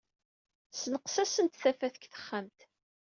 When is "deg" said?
1.91-1.95